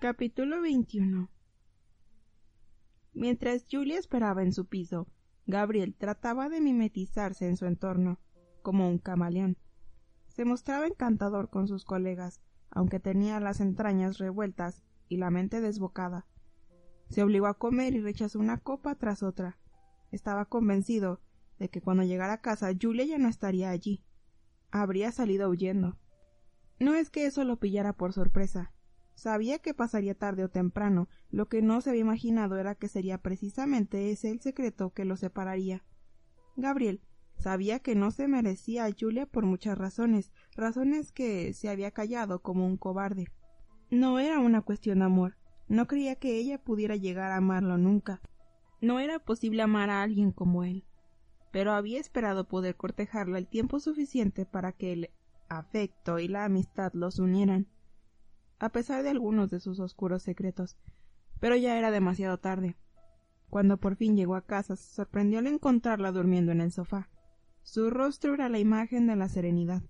[0.00, 1.28] Capítulo 21
[3.12, 5.06] Mientras Julia esperaba en su piso,
[5.44, 8.18] Gabriel trataba de mimetizarse en su entorno,
[8.62, 9.58] como un camaleón.
[10.28, 16.26] Se mostraba encantador con sus colegas, aunque tenía las entrañas revueltas y la mente desbocada.
[17.10, 19.58] Se obligó a comer y rechazó una copa tras otra.
[20.12, 21.20] Estaba convencido
[21.58, 24.02] de que cuando llegara a casa Julia ya no estaría allí.
[24.70, 25.98] Habría salido huyendo.
[26.78, 28.72] No es que eso lo pillara por sorpresa.
[29.20, 33.18] Sabía que pasaría tarde o temprano, lo que no se había imaginado era que sería
[33.18, 35.84] precisamente ese el secreto que lo separaría.
[36.56, 37.02] Gabriel
[37.36, 42.40] sabía que no se merecía a Julia por muchas razones, razones que se había callado
[42.40, 43.26] como un cobarde.
[43.90, 45.36] No era una cuestión de amor,
[45.68, 48.22] no creía que ella pudiera llegar a amarlo nunca.
[48.80, 50.86] No era posible amar a alguien como él.
[51.52, 55.10] Pero había esperado poder cortejarla el tiempo suficiente para que el
[55.50, 57.68] afecto y la amistad los unieran
[58.60, 60.76] a pesar de algunos de sus oscuros secretos,
[61.40, 62.76] pero ya era demasiado tarde.
[63.48, 67.08] Cuando por fin llegó a casa se sorprendió al encontrarla durmiendo en el sofá.
[67.62, 69.82] Su rostro era la imagen de la serenidad.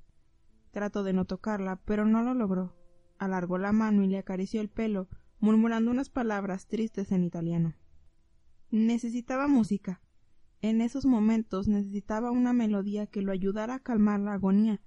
[0.70, 2.76] Trató de no tocarla, pero no lo logró.
[3.18, 5.08] Alargó la mano y le acarició el pelo,
[5.40, 7.74] murmurando unas palabras tristes en italiano.
[8.70, 10.00] Necesitaba música.
[10.62, 14.80] En esos momentos necesitaba una melodía que lo ayudara a calmar la agonía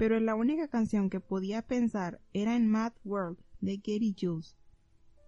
[0.00, 4.56] pero la única canción que podía pensar era en Mad World de Gary Jules,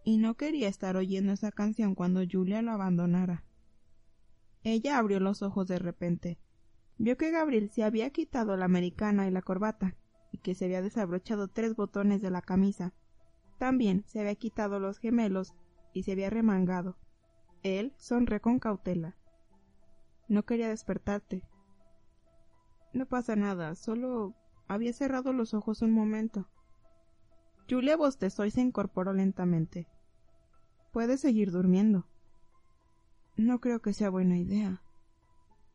[0.02, 3.44] y no quería estar oyendo esa canción cuando Julia lo abandonara.
[4.64, 6.38] Ella abrió los ojos de repente.
[6.96, 9.94] Vio que Gabriel se había quitado la americana y la corbata,
[10.30, 12.94] y que se había desabrochado tres botones de la camisa.
[13.58, 15.52] También se había quitado los gemelos
[15.92, 16.96] y se había remangado.
[17.62, 19.18] Él sonrió con cautela.
[20.28, 21.42] No quería despertarte.
[22.94, 24.34] No pasa nada, solo
[24.72, 26.48] había cerrado los ojos un momento.
[27.68, 29.86] Julia bostezó y se incorporó lentamente.
[30.92, 32.06] Puedes seguir durmiendo.
[33.36, 34.82] No creo que sea buena idea.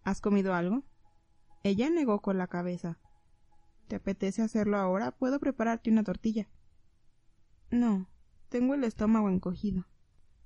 [0.03, 0.83] ¿Has comido algo?
[1.63, 2.97] Ella negó con la cabeza.
[3.87, 5.11] ¿Te apetece hacerlo ahora?
[5.11, 6.49] Puedo prepararte una tortilla.
[7.71, 8.07] No,
[8.49, 9.85] tengo el estómago encogido.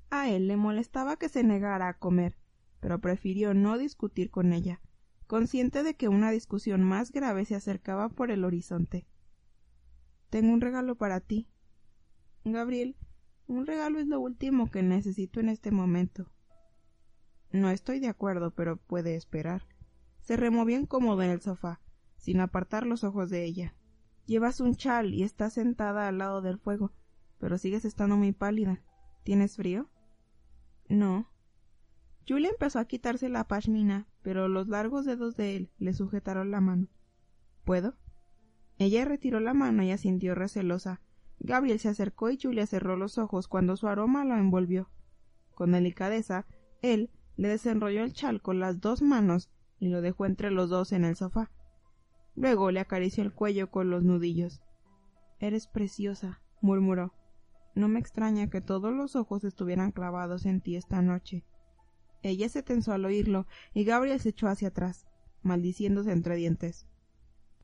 [0.10, 2.38] A él le molestaba que se negara a comer,
[2.80, 4.82] pero prefirió no discutir con ella
[5.32, 9.08] consciente de que una discusión más grave se acercaba por el horizonte.
[10.30, 11.48] Tengo un regalo para ti.
[12.44, 12.98] Gabriel,
[13.48, 16.30] un regalo es lo último que necesito en este momento.
[17.50, 19.70] No estoy de acuerdo, pero puede esperar.
[20.20, 21.80] Se removió incómodo en el sofá,
[22.18, 23.74] sin apartar los ojos de ella.
[24.26, 26.92] Llevas un chal y estás sentada al lado del fuego,
[27.38, 28.82] pero sigues estando muy pálida.
[29.24, 29.90] ¿Tienes frío?
[30.90, 31.32] No.
[32.28, 36.62] Julia empezó a quitarse la pashmina, pero los largos dedos de él le sujetaron la
[36.62, 36.88] mano.
[37.64, 37.96] ¿Puedo?
[38.78, 41.02] Ella retiró la mano y asintió recelosa.
[41.40, 44.90] Gabriel se acercó y Julia cerró los ojos cuando su aroma lo envolvió.
[45.54, 46.46] Con delicadeza,
[46.82, 50.92] él le desenrolló el chal con las dos manos y lo dejó entre los dos
[50.92, 51.52] en el sofá.
[52.36, 54.62] Luego le acarició el cuello con los nudillos.
[55.40, 57.14] Eres preciosa, murmuró.
[57.74, 61.46] No me extraña que todos los ojos estuvieran clavados en ti esta noche.
[62.24, 65.08] Ella se tensó al oírlo y Gabriel se echó hacia atrás,
[65.42, 66.86] maldiciéndose entre dientes.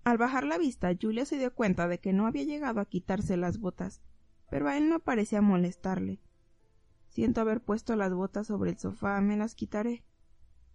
[0.04, 3.38] Al bajar la vista, Julia se dio cuenta de que no había llegado a quitarse
[3.38, 4.02] las botas,
[4.50, 6.22] pero a él no parecía molestarle.
[7.10, 10.04] Siento haber puesto las botas sobre el sofá, me las quitaré.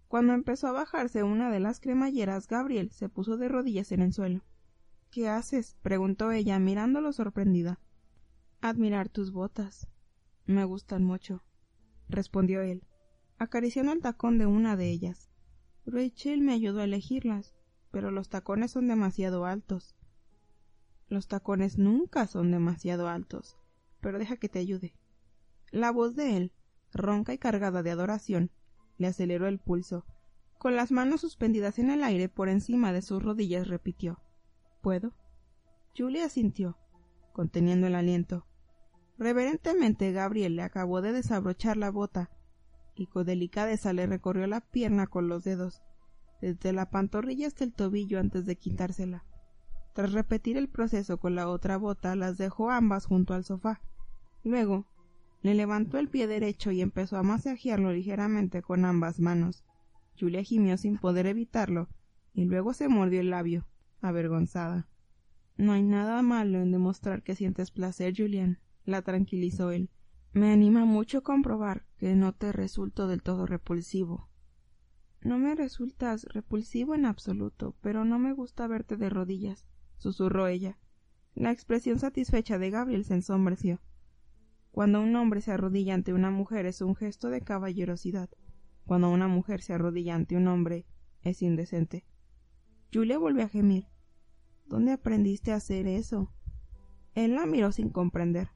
[0.07, 4.13] Cuando empezó a bajarse una de las cremalleras, Gabriel se puso de rodillas en el
[4.13, 4.43] suelo.
[5.09, 5.75] ¿Qué haces?
[5.81, 7.79] preguntó ella, mirándolo sorprendida.
[8.61, 9.87] Admirar tus botas.
[10.45, 11.43] Me gustan mucho,
[12.07, 12.83] respondió él
[13.43, 15.29] acariciando el tacón de una de ellas.
[15.85, 17.53] Rachel me ayudó a elegirlas,
[17.91, 19.95] pero los tacones son demasiado altos.
[21.09, 23.57] Los tacones nunca son demasiado altos,
[24.01, 24.95] pero deja que te ayude.
[25.71, 26.51] La voz de él,
[26.93, 28.51] ronca y cargada de adoración,
[28.97, 30.05] le aceleró el pulso.
[30.57, 34.21] Con las manos suspendidas en el aire por encima de sus rodillas repitió
[34.81, 35.13] ¿Puedo?
[35.95, 36.77] Julia asintió,
[37.33, 38.45] conteniendo el aliento.
[39.17, 42.31] Reverentemente Gabriel le acabó de desabrochar la bota
[42.95, 45.81] y con delicadeza le recorrió la pierna con los dedos,
[46.41, 49.25] desde la pantorrilla hasta el tobillo antes de quitársela.
[49.93, 53.81] Tras repetir el proceso con la otra bota, las dejó ambas junto al sofá.
[54.43, 54.87] Luego,
[55.41, 59.63] le levantó el pie derecho y empezó a masajearlo ligeramente con ambas manos.
[60.19, 61.89] Julia gimió sin poder evitarlo,
[62.33, 63.67] y luego se mordió el labio,
[64.01, 64.87] avergonzada.
[65.57, 69.89] No hay nada malo en demostrar que sientes placer, Julián, la tranquilizó él.
[70.33, 74.29] Me anima mucho comprobar que no te resulto del todo repulsivo.
[75.21, 80.79] No me resultas repulsivo en absoluto, pero no me gusta verte de rodillas, susurró ella.
[81.35, 83.79] La expresión satisfecha de Gabriel se ensombreció.
[84.71, 88.31] Cuando un hombre se arrodilla ante una mujer es un gesto de caballerosidad.
[88.87, 90.87] Cuando una mujer se arrodilla ante un hombre
[91.21, 92.07] es indecente.
[92.91, 93.85] Julia volvió a gemir.
[94.65, 96.33] ¿Dónde aprendiste a hacer eso?
[97.13, 98.49] Él la miró sin comprender.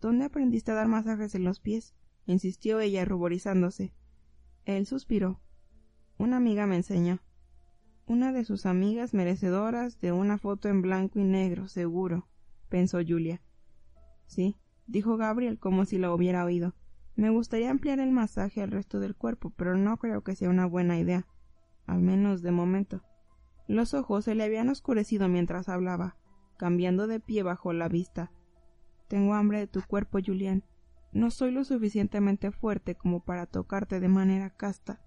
[0.00, 1.94] ¿Dónde aprendiste a dar masajes en los pies?
[2.26, 3.92] insistió ella ruborizándose.
[4.64, 5.40] Él suspiró.
[6.18, 7.20] Una amiga me enseñó.
[8.06, 12.28] Una de sus amigas merecedoras de una foto en blanco y negro, seguro,
[12.68, 13.40] pensó Julia.
[14.26, 14.56] Sí,
[14.86, 16.74] dijo Gabriel como si lo hubiera oído.
[17.14, 20.66] Me gustaría ampliar el masaje al resto del cuerpo, pero no creo que sea una
[20.66, 21.26] buena idea.
[21.86, 23.02] Al menos de momento.
[23.68, 26.16] Los ojos se le habían oscurecido mientras hablaba,
[26.56, 28.32] cambiando de pie bajo la vista.
[29.10, 30.64] Tengo hambre de tu cuerpo, Julián.
[31.12, 35.02] No soy lo suficientemente fuerte como para tocarte de manera casta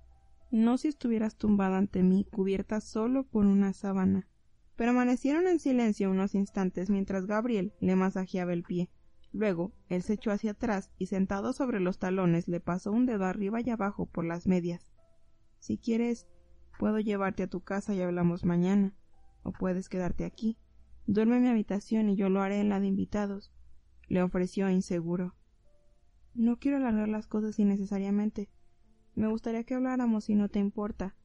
[0.54, 4.28] no si estuvieras tumbada ante mí, cubierta solo por una sábana.
[4.76, 8.92] Permanecieron en silencio unos instantes mientras Gabriel le masajeaba el pie.
[9.32, 13.26] Luego él se echó hacia atrás y sentado sobre los talones le pasó un dedo
[13.26, 14.94] arriba y abajo por las medias.
[15.58, 16.28] Si quieres,
[16.78, 18.94] puedo llevarte a tu casa y hablamos mañana.
[19.42, 20.60] O puedes quedarte aquí.
[21.08, 23.52] Duerme en mi habitación y yo lo haré en la de invitados.
[24.08, 25.36] Le ofreció inseguro.
[26.34, 28.50] No quiero alargar las cosas innecesariamente.
[29.16, 31.16] Me gustaría que habláramos si no te importa.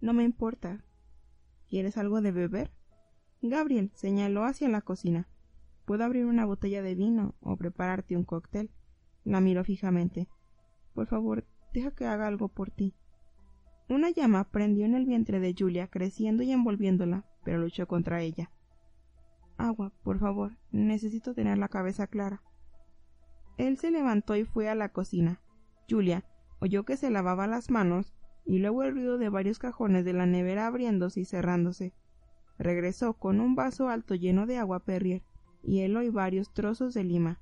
[0.00, 0.84] No me importa.
[1.68, 2.72] ¿Quieres algo de beber?
[3.42, 5.28] Gabriel señaló hacia la cocina.
[5.84, 8.70] Puedo abrir una botella de vino o prepararte un cóctel.
[9.24, 10.28] La miró fijamente.
[10.94, 12.94] Por favor, deja que haga algo por ti.
[13.88, 18.50] Una llama prendió en el vientre de Julia, creciendo y envolviéndola, pero luchó contra ella.
[19.58, 20.56] Agua, por favor.
[20.70, 22.42] Necesito tener la cabeza clara.
[23.58, 25.42] Él se levantó y fue a la cocina.
[25.90, 26.24] Julia,
[26.60, 28.14] oyó que se lavaba las manos
[28.44, 31.92] y luego el ruido de varios cajones de la nevera abriéndose y cerrándose.
[32.56, 35.24] Regresó con un vaso alto lleno de agua Perrier,
[35.62, 37.40] hielo y varios trozos de lima.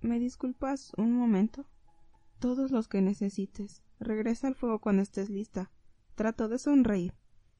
[0.00, 1.66] ¿Me disculpas un momento?
[2.38, 3.82] Todos los que necesites.
[4.00, 5.70] Regresa al fuego cuando estés lista.
[6.14, 7.14] Trató de sonreír,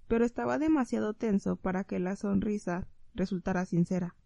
[0.07, 2.89] pero estaba demasiado tenso para que la sonrisa
[3.19, 4.17] resultara sincera.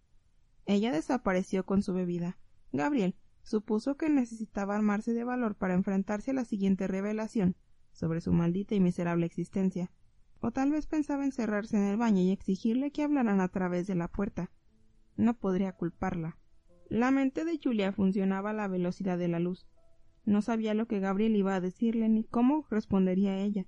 [0.66, 2.38] Ella desapareció con su bebida.
[2.72, 7.56] Gabriel supuso que necesitaba armarse de valor para enfrentarse a la siguiente revelación
[7.92, 9.90] sobre su maldita y miserable existencia,
[10.40, 13.94] o tal vez pensaba encerrarse en el baño y exigirle que hablaran a través de
[13.94, 14.50] la puerta.
[15.16, 16.38] No podría culparla.
[16.88, 19.66] La mente de Julia funcionaba a la velocidad de la luz.
[20.24, 23.66] No sabía lo que Gabriel iba a decirle ni cómo respondería ella.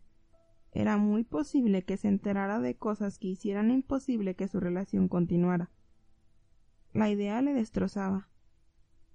[0.75, 5.71] Era muy posible que se enterara de cosas que hicieran imposible que su relación continuara.
[6.93, 8.29] La idea le destrozaba.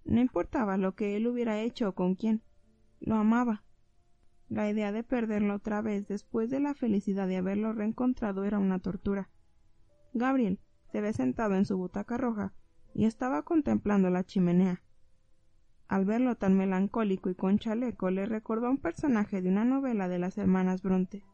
[0.06, 2.42] No importaba lo que él hubiera hecho o con quién.
[3.02, 3.64] Lo amaba.
[4.48, 8.80] La idea de perderlo otra vez después de la felicidad de haberlo reencontrado era una
[8.80, 9.30] tortura.
[10.14, 10.62] Gabriel
[10.94, 12.54] se ve sentado en su butaca roja
[12.94, 14.82] y estaba contemplando la chimenea.
[15.90, 20.08] Al verlo tan melancólico y con chaleco le recordó a un personaje de una novela
[20.08, 21.26] de las hermanas Bronte.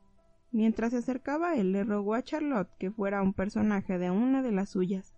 [0.56, 4.54] Mientras se acercaba él le rogó a Charlotte que fuera un personaje de una de
[4.54, 5.14] las suyas,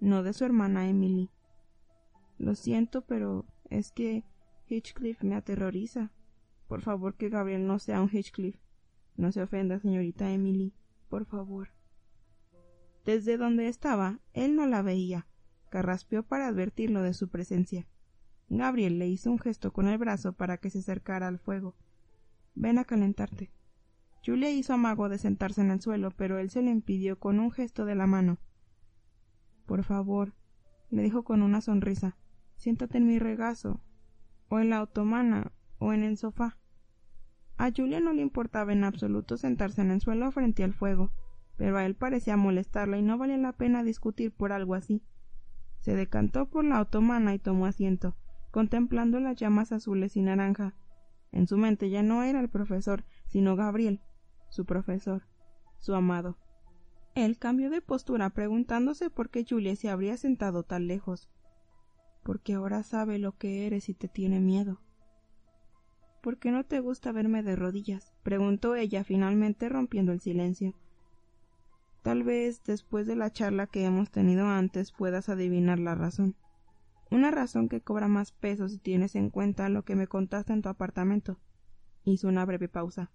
[0.00, 1.28] no de su hermana Emily.
[2.38, 4.24] Lo siento, pero es que
[4.66, 6.10] Hitchcliff me aterroriza.
[6.68, 8.56] Por favor, que Gabriel no sea un Hitchcliff.
[9.14, 10.72] No se ofenda, señorita Emily.
[11.10, 11.68] Por favor.
[13.04, 15.26] Desde donde estaba, él no la veía.
[15.68, 17.86] Carraspeó para advertirlo de su presencia.
[18.48, 21.76] Gabriel le hizo un gesto con el brazo para que se acercara al fuego.
[22.54, 23.50] Ven a calentarte.
[24.24, 27.50] Julia hizo amago de sentarse en el suelo, pero él se le impidió con un
[27.50, 28.38] gesto de la mano.
[29.66, 30.34] Por favor,
[30.90, 32.16] le dijo con una sonrisa
[32.58, 33.80] siéntate en mi regazo,
[34.48, 36.58] o en la otomana, o en el sofá.
[37.56, 41.12] A Julia no le importaba en absoluto sentarse en el suelo frente al fuego,
[41.56, 45.02] pero a él parecía molestarla y no valía la pena discutir por algo así.
[45.78, 48.16] Se decantó por la otomana y tomó asiento,
[48.50, 50.74] contemplando las llamas azules y naranja.
[51.30, 54.00] En su mente ya no era el profesor, sino Gabriel,
[54.48, 55.26] su profesor,
[55.78, 56.36] su amado.
[57.14, 61.28] Él cambió de postura preguntándose por qué Julia se habría sentado tan lejos
[62.28, 64.82] porque ahora sabe lo que eres y te tiene miedo.
[66.22, 68.12] ¿Por qué no te gusta verme de rodillas?
[68.22, 70.74] preguntó ella finalmente rompiendo el silencio.
[72.02, 76.36] Tal vez después de la charla que hemos tenido antes puedas adivinar la razón.
[77.10, 80.60] Una razón que cobra más peso si tienes en cuenta lo que me contaste en
[80.60, 81.38] tu apartamento.
[82.04, 83.10] Hizo una breve pausa.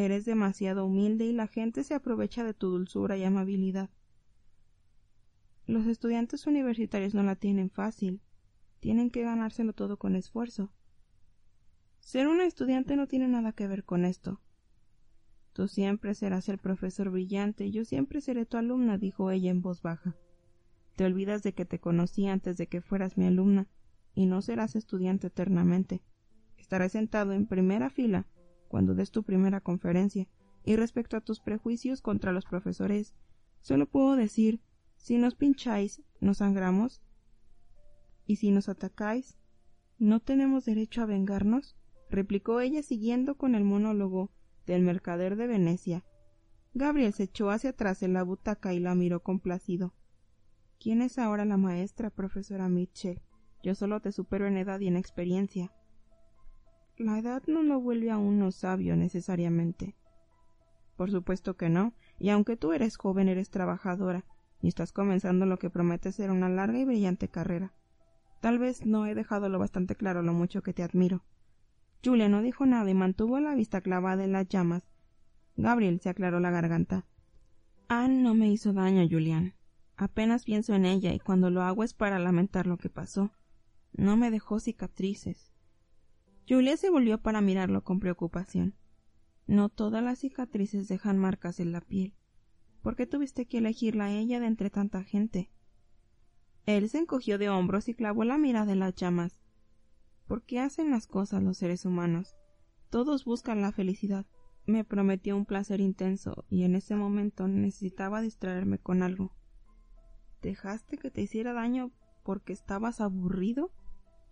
[0.00, 3.90] Eres demasiado humilde y la gente se aprovecha de tu dulzura y amabilidad.
[5.66, 8.22] Los estudiantes universitarios no la tienen fácil.
[8.80, 10.72] Tienen que ganárselo todo con esfuerzo.
[11.98, 14.40] Ser un estudiante no tiene nada que ver con esto.
[15.52, 19.60] Tú siempre serás el profesor brillante y yo siempre seré tu alumna, dijo ella en
[19.60, 20.16] voz baja.
[20.96, 23.68] Te olvidas de que te conocí antes de que fueras mi alumna,
[24.14, 26.00] y no serás estudiante eternamente.
[26.56, 28.26] Estarás sentado en primera fila
[28.70, 30.28] cuando des tu primera conferencia,
[30.64, 33.14] y respecto a tus prejuicios contra los profesores,
[33.62, 34.60] solo puedo decir
[34.96, 37.02] si nos pincháis, nos sangramos,
[38.26, 39.36] y si nos atacáis,
[39.98, 41.76] ¿no tenemos derecho a vengarnos?
[42.08, 44.30] replicó ella siguiendo con el monólogo
[44.66, 46.04] del mercader de Venecia.
[46.72, 49.94] Gabriel se echó hacia atrás en la butaca y la miró complacido.
[50.78, 53.20] ¿Quién es ahora la maestra, profesora Mitchell?
[53.64, 55.72] Yo solo te supero en edad y en experiencia.
[57.00, 59.96] La edad no lo vuelve a uno sabio necesariamente.
[60.98, 64.26] Por supuesto que no, y aunque tú eres joven, eres trabajadora,
[64.60, 67.72] y estás comenzando lo que promete ser una larga y brillante carrera.
[68.42, 71.24] Tal vez no he dejado lo bastante claro lo mucho que te admiro.
[72.04, 74.84] Julia no dijo nada y mantuvo la vista clavada en las llamas.
[75.56, 77.06] Gabriel se aclaró la garganta.
[77.88, 79.54] Anne no me hizo daño, Julián.
[79.96, 83.32] Apenas pienso en ella y cuando lo hago es para lamentar lo que pasó.
[83.94, 85.50] No me dejó cicatrices.
[86.50, 88.74] Julia se volvió para mirarlo con preocupación.
[89.46, 92.16] No todas las cicatrices dejan marcas en la piel.
[92.82, 95.52] ¿Por qué tuviste que elegirla a ella de entre tanta gente?
[96.66, 99.40] Él se encogió de hombros y clavó la mirada en las llamas.
[100.26, 102.34] ¿Por qué hacen las cosas los seres humanos?
[102.90, 104.26] Todos buscan la felicidad.
[104.66, 109.36] Me prometió un placer intenso y en ese momento necesitaba distraerme con algo.
[110.42, 111.92] ¿Dejaste que te hiciera daño
[112.24, 113.70] porque estabas aburrido?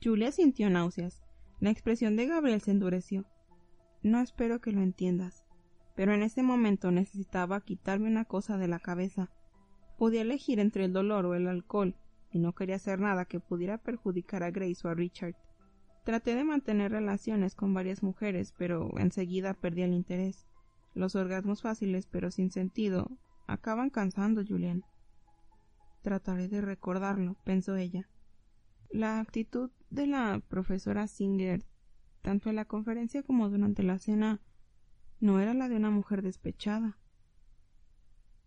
[0.02, 1.22] Julia sintió náuseas.
[1.60, 3.24] La expresión de Gabriel se endureció.
[4.02, 5.44] No espero que lo entiendas,
[5.96, 9.30] pero en ese momento necesitaba quitarme una cosa de la cabeza.
[9.96, 11.96] Podía elegir entre el dolor o el alcohol,
[12.30, 15.34] y no quería hacer nada que pudiera perjudicar a Grace o a Richard.
[16.04, 20.46] Traté de mantener relaciones con varias mujeres, pero enseguida perdí el interés.
[20.94, 23.10] Los orgasmos fáciles pero sin sentido
[23.48, 24.84] acaban cansando, Julian.
[26.02, 28.08] Trataré de recordarlo, pensó ella.
[28.90, 31.64] La actitud de la profesora Singer,
[32.22, 34.40] tanto en la conferencia como durante la cena,
[35.20, 36.98] no era la de una mujer despechada.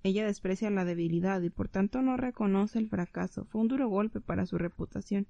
[0.04, 3.46] Ella desprecia la debilidad y por tanto no reconoce el fracaso.
[3.46, 5.28] Fue un duro golpe para su reputación.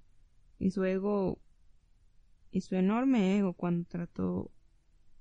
[0.60, 1.40] Y su ego
[2.52, 4.52] y su enorme ego cuando trató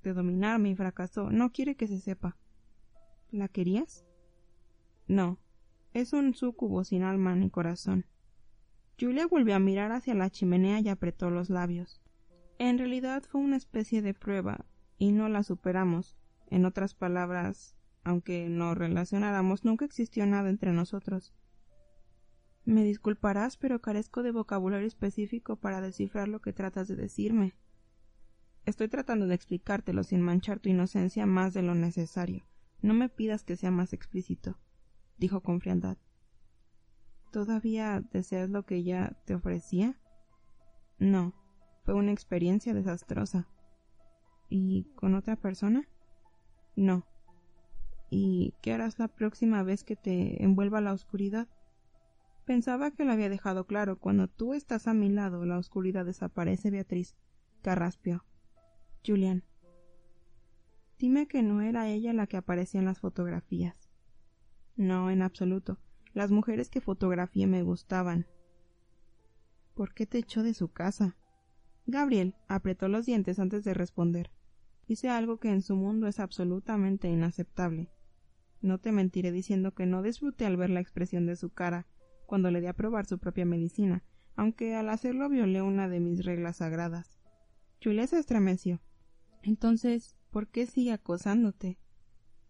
[0.02, 1.30] de dominarme y fracasó.
[1.30, 2.36] No quiere que se sepa.
[3.30, 4.04] ¿La querías?
[5.08, 5.38] No.
[5.94, 8.06] Es un súcubo sin alma ni corazón.
[9.00, 12.02] Julia volvió a mirar hacia la chimenea y apretó los labios.
[12.58, 14.66] En realidad fue una especie de prueba,
[14.98, 16.18] y no la superamos.
[16.48, 21.32] En otras palabras, aunque nos relacionáramos, nunca existió nada entre nosotros.
[22.66, 27.54] Me disculparás, pero carezco de vocabulario específico para descifrar lo que tratas de decirme.
[28.66, 32.44] Estoy tratando de explicártelo sin manchar tu inocencia más de lo necesario.
[32.82, 34.58] No me pidas que sea más explícito,
[35.16, 35.96] dijo con frialdad.
[37.30, 39.98] ¿Todavía deseas lo que ella te ofrecía?
[40.98, 41.34] No,
[41.84, 43.48] fue una experiencia desastrosa.
[44.48, 45.88] ¿Y con otra persona?
[46.74, 47.06] No.
[48.10, 51.48] ¿Y qué harás la próxima vez que te envuelva la oscuridad?
[52.44, 53.98] Pensaba que lo había dejado claro.
[54.00, 57.14] Cuando tú estás a mi lado, la oscuridad desaparece, Beatriz.
[57.62, 58.24] Carraspio.
[59.06, 59.44] Julián.
[60.98, 63.90] Dime que no era ella la que aparecía en las fotografías.
[64.76, 65.78] No, en absoluto.
[66.12, 68.26] Las mujeres que fotografié me gustaban.
[69.74, 71.16] ¿Por qué te echó de su casa?
[71.86, 74.30] Gabriel apretó los dientes antes de responder.
[74.86, 77.90] Hice algo que en su mundo es absolutamente inaceptable.
[78.60, 81.86] No te mentiré diciendo que no disfruté al ver la expresión de su cara
[82.26, 84.02] cuando le di a probar su propia medicina,
[84.34, 87.18] aunque al hacerlo violé una de mis reglas sagradas.
[87.82, 88.80] Julia se estremeció.
[89.42, 91.78] Entonces, ¿por qué sigue acosándote?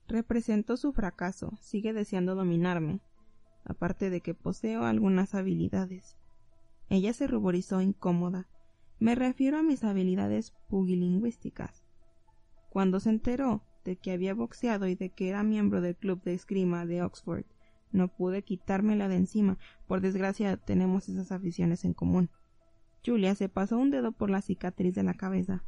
[0.09, 3.01] Represento su fracaso, sigue deseando dominarme,
[3.65, 6.17] aparte de que poseo algunas habilidades.
[6.89, 8.49] Ella se ruborizó incómoda.
[8.99, 11.85] Me refiero a mis habilidades pugilingüísticas.
[12.69, 16.35] Cuando se enteró de que había boxeado y de que era miembro del club de
[16.35, 17.45] esgrima de Oxford,
[17.93, 19.59] no pude quitármela de encima.
[19.87, 22.31] Por desgracia tenemos esas aficiones en común.
[23.05, 25.65] Julia se pasó un dedo por la cicatriz de la cabeza.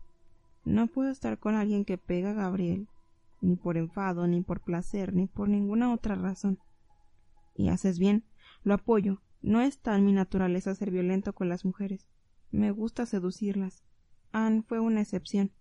[0.64, 2.88] No puedo estar con alguien que pega a Gabriel.
[3.40, 6.60] ni por enfado, ni por placer, ni por ninguna otra razón.
[7.54, 8.24] Y haces bien,
[8.62, 9.22] lo apoyo.
[9.40, 12.08] No está en mi naturaleza ser violento con las mujeres.
[12.50, 13.82] Me gusta seducirlas.
[14.30, 15.52] Anne fue una excepción.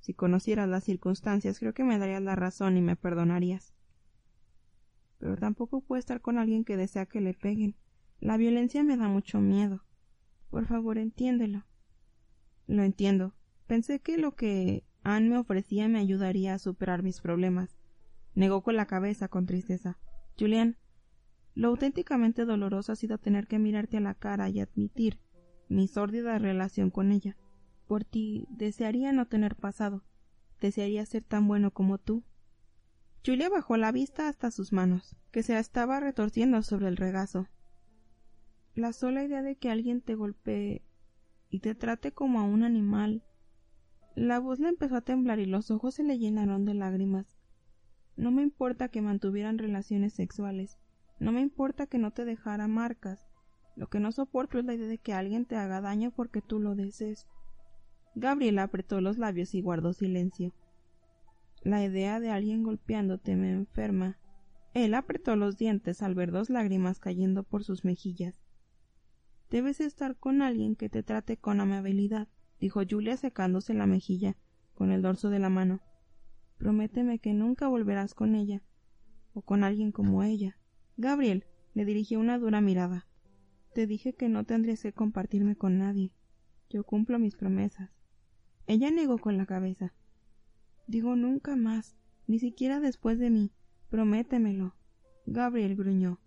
[0.00, 3.74] Si conocieras las circunstancias, creo que me darías la razón y me perdonarías.
[5.18, 7.76] Pero tampoco puedo estar con alguien que desea que le peguen.
[8.20, 9.84] La violencia me da mucho miedo.
[10.50, 11.64] Por favor, entiéndelo.
[12.66, 13.34] Lo entiendo.
[13.66, 17.78] Pensé que lo que Anne me ofrecía me ayudaría a superar mis problemas.
[18.34, 19.98] Negó con la cabeza con tristeza.
[20.38, 20.76] Julián,
[21.60, 25.18] lo auténticamente doloroso ha sido tener que mirarte a la cara y admitir
[25.68, 27.36] mi sórdida relación con ella.
[27.86, 30.02] Por ti desearía no tener pasado.
[30.58, 32.24] Desearía ser tan bueno como tú.
[33.26, 37.46] Julia bajó la vista hasta sus manos, que se estaba retorciendo sobre el regazo.
[38.74, 40.82] La sola idea de que alguien te golpee
[41.50, 43.22] y te trate como a un animal
[44.16, 47.36] la voz le empezó a temblar y los ojos se le llenaron de lágrimas.
[48.16, 50.78] No me importa que mantuvieran relaciones sexuales.
[51.20, 53.28] No me importa que no te dejara marcas.
[53.76, 56.58] Lo que no soporto es la idea de que alguien te haga daño porque tú
[56.58, 57.28] lo desees.
[58.16, 60.52] Gabriela apretó los labios y guardó silencio.
[61.62, 64.18] La idea de alguien golpeándote me enferma.
[64.74, 68.42] Él apretó los dientes al ver dos lágrimas cayendo por sus mejillas.
[69.50, 72.28] Debes estar con alguien que te trate con amabilidad
[72.60, 74.36] dijo Julia secándose la mejilla
[74.74, 75.80] con el dorso de la mano.
[76.58, 78.62] Prométeme que nunca volverás con ella,
[79.32, 80.59] o con alguien como ella.
[81.00, 83.06] Gabriel le dirigió una dura mirada.
[83.72, 86.12] Te dije que no tendrías que compartirme con nadie.
[86.68, 87.90] Yo cumplo mis promesas.
[88.66, 89.94] Ella negó con la cabeza.
[90.86, 93.50] Digo nunca más, ni siquiera después de mí.
[93.88, 94.74] Prométemelo.
[95.24, 96.20] Gabriel gruñó.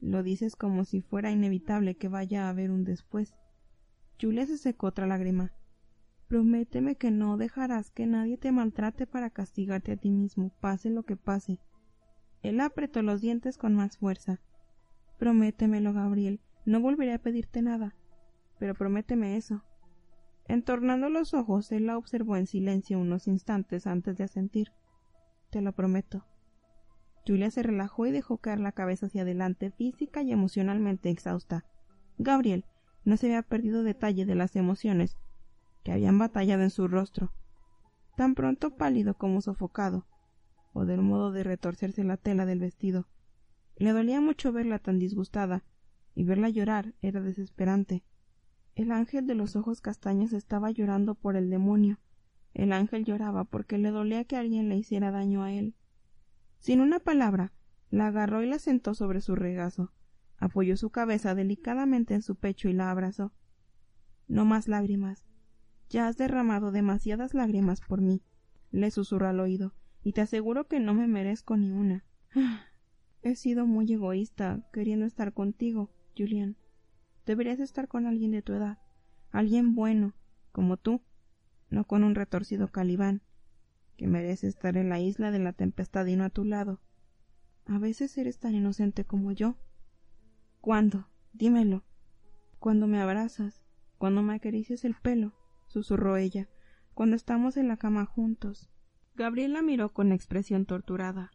[0.00, 3.36] Lo dices como si fuera inevitable que vaya a haber un después.
[4.20, 5.52] Julia se secó otra lágrima.
[6.26, 11.04] Prométeme que no dejarás que nadie te maltrate para castigarte a ti mismo, pase lo
[11.04, 11.60] que pase.
[12.42, 14.40] Él apretó los dientes con más fuerza.
[15.18, 16.40] Prométemelo, Gabriel.
[16.64, 17.94] No volveré a pedirte nada.
[18.58, 19.64] Pero prométeme eso.
[20.48, 24.72] Entornando los ojos, él la observó en silencio unos instantes antes de asentir.
[25.50, 26.26] Te lo prometo.
[27.26, 31.64] Julia se relajó y dejó caer la cabeza hacia adelante, física y emocionalmente exhausta.
[32.18, 32.64] Gabriel,
[33.04, 35.16] no se había perdido detalle de las emociones
[35.84, 37.32] que habían batallado en su rostro,
[38.16, 40.06] tan pronto pálido como sofocado,
[40.72, 43.08] o del modo de retorcerse la tela del vestido.
[43.76, 45.64] Le dolía mucho verla tan disgustada,
[46.14, 48.04] y verla llorar era desesperante.
[48.74, 52.00] El ángel de los ojos castaños estaba llorando por el demonio.
[52.54, 55.74] El ángel lloraba porque le dolía que alguien le hiciera daño a él.
[56.58, 57.52] Sin una palabra,
[57.90, 59.92] la agarró y la sentó sobre su regazo
[60.42, 63.32] apoyó su cabeza delicadamente en su pecho y la abrazó.
[64.26, 65.24] No más lágrimas.
[65.88, 68.22] Ya has derramado demasiadas lágrimas por mí,
[68.72, 72.04] le susurró al oído, y te aseguro que no me merezco ni una.
[73.22, 76.56] He sido muy egoísta queriendo estar contigo, Julián.
[77.24, 78.78] Deberías estar con alguien de tu edad,
[79.30, 80.14] alguien bueno,
[80.50, 81.02] como tú,
[81.70, 83.22] no con un retorcido calibán,
[83.96, 86.80] que merece estar en la isla de la tempestad y no a tu lado.
[87.66, 89.56] A veces eres tan inocente como yo.
[90.60, 91.06] ¿Cuándo?
[91.32, 91.84] Dímelo.
[92.58, 93.62] Cuando me abrazas,
[93.98, 95.32] cuando me acaricias el pelo,
[95.68, 96.48] susurró ella,
[96.92, 98.71] cuando estamos en la cama juntos.
[99.14, 101.30] Gabriela miró con expresión torturada.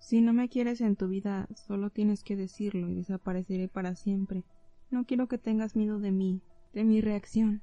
[0.00, 4.44] Si no me quieres en tu vida, solo tienes que decirlo y desapareceré para siempre.
[4.90, 7.62] No quiero que tengas miedo de mí, de mi reacción.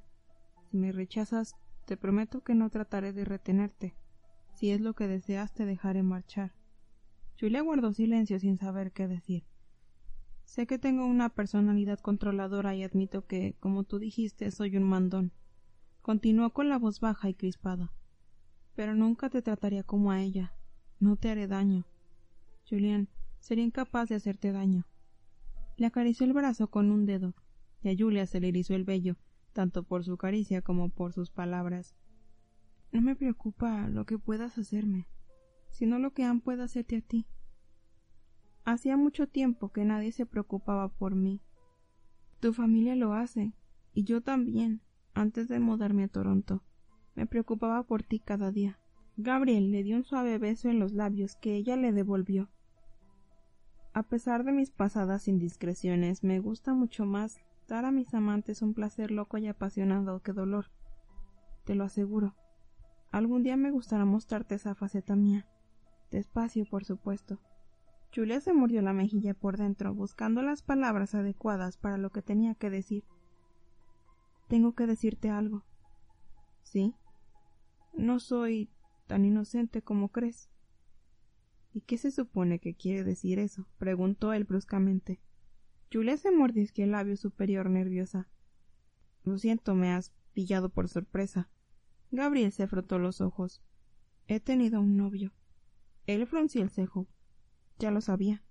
[0.69, 3.95] Si me rechazas, te prometo que no trataré de retenerte.
[4.53, 6.53] Si es lo que deseas, te dejaré marchar.
[7.39, 9.43] Julia guardó silencio sin saber qué decir.
[10.45, 15.31] Sé que tengo una personalidad controladora y admito que, como tú dijiste, soy un mandón.
[16.01, 17.91] Continuó con la voz baja y crispada.
[18.81, 20.55] Pero nunca te trataría como a ella.
[20.99, 21.85] No te haré daño.
[22.67, 24.87] Julián, sería incapaz de hacerte daño.
[25.77, 27.35] Le acarició el brazo con un dedo,
[27.83, 29.17] y a Julia se le erizó el vello,
[29.53, 31.93] tanto por su caricia como por sus palabras.
[32.91, 35.05] No me preocupa lo que puedas hacerme,
[35.69, 37.27] sino lo que han pueda hacerte a ti.
[38.65, 41.39] Hacía mucho tiempo que nadie se preocupaba por mí.
[42.39, 43.53] Tu familia lo hace,
[43.93, 44.81] y yo también,
[45.13, 46.63] antes de mudarme a Toronto.
[47.15, 48.79] Me preocupaba por ti cada día.
[49.17, 52.49] Gabriel le dio un suave beso en los labios que ella le devolvió.
[53.93, 58.73] A pesar de mis pasadas indiscreciones, me gusta mucho más dar a mis amantes un
[58.73, 60.67] placer loco y apasionado que dolor.
[61.65, 62.35] Te lo aseguro.
[63.11, 65.45] Algún día me gustará mostrarte esa faceta mía.
[66.09, 67.39] Despacio, por supuesto.
[68.13, 72.55] Julia se mordió la mejilla por dentro, buscando las palabras adecuadas para lo que tenía
[72.55, 73.05] que decir.
[74.47, 75.63] Tengo que decirte algo.
[76.63, 76.93] ¿Sí?
[77.93, 78.69] No soy
[79.07, 80.49] tan inocente como crees.
[81.73, 83.67] ¿Y qué se supone que quiere decir eso?
[83.77, 85.21] preguntó él bruscamente.
[85.91, 88.29] Julia se mordisqueó el labio superior nerviosa.
[89.23, 91.49] Lo siento, me has pillado por sorpresa.
[92.11, 93.61] Gabriel se frotó los ojos.
[94.27, 95.33] He tenido un novio.
[96.07, 97.07] Él frunció el cejo.
[97.79, 98.43] Ya lo sabía.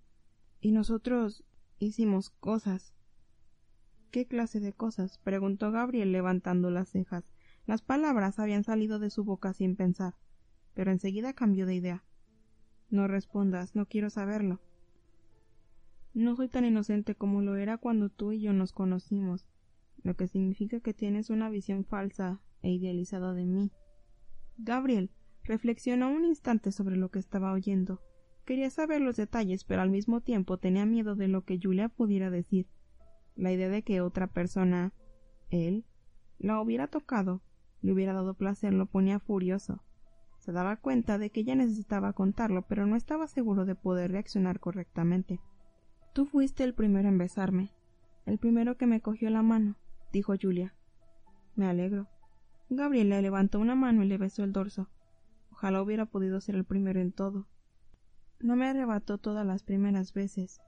[0.60, 1.44] Y nosotros
[1.78, 2.94] hicimos cosas.
[4.10, 5.18] ¿Qué clase de cosas?
[5.18, 7.24] preguntó Gabriel levantando las cejas.
[7.66, 10.14] Las palabras habían salido de su boca sin pensar,
[10.74, 12.04] pero enseguida cambió de idea.
[12.90, 14.60] No respondas, no quiero saberlo.
[16.12, 19.46] No soy tan inocente como lo era cuando tú y yo nos conocimos,
[20.02, 23.70] lo que significa que tienes una visión falsa e idealizada de mí.
[24.58, 25.10] Gabriel
[25.44, 28.02] reflexionó un instante sobre lo que estaba oyendo.
[28.44, 32.30] Quería saber los detalles, pero al mismo tiempo tenía miedo de lo que Julia pudiera
[32.30, 32.66] decir.
[33.36, 34.92] La idea de que otra persona,
[35.50, 35.84] él,
[36.38, 37.42] la hubiera tocado,
[37.82, 39.82] le hubiera dado placer, lo ponía furioso.
[40.38, 44.58] Se daba cuenta de que ella necesitaba contarlo, pero no estaba seguro de poder reaccionar
[44.60, 45.40] correctamente.
[46.14, 47.72] Tú fuiste el primero en besarme,
[48.26, 49.76] el primero que me cogió la mano,
[50.12, 50.74] dijo Julia.
[51.56, 52.08] Me alegro.
[52.68, 54.88] Gabriel le levantó una mano y le besó el dorso.
[55.50, 57.48] Ojalá hubiera podido ser el primero en todo.
[58.38, 60.60] No me arrebató todas las primeras veces.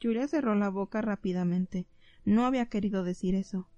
[0.00, 1.86] Julia cerró la boca rápidamente.
[2.24, 3.68] No había querido decir eso.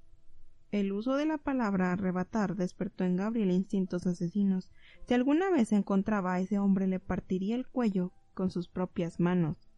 [0.71, 4.71] El uso de la palabra arrebatar despertó en Gabriel instintos asesinos.
[5.07, 9.71] Si alguna vez encontraba a ese hombre le partiría el cuello con sus propias manos.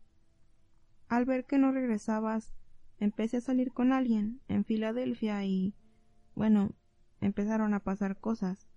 [1.08, 2.54] Al ver que no regresabas,
[2.98, 5.74] empecé a salir con alguien en Filadelfia y
[6.34, 6.72] bueno,
[7.20, 8.68] empezaron a pasar cosas.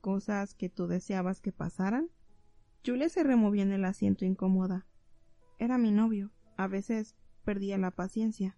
[0.00, 2.10] Cosas que tú deseabas que pasaran.
[2.84, 4.86] Julia se removió en el asiento incómoda.
[5.58, 6.30] Era mi novio.
[6.56, 8.56] A veces perdía la paciencia.